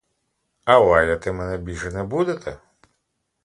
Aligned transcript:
А 0.65 0.77
лаяти 0.79 1.31
мене 1.31 1.57
більше 1.57 1.91
не 1.91 2.03
будете? 2.03 2.57